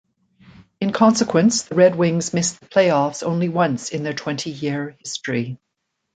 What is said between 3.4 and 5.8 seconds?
once in their twenty-year history.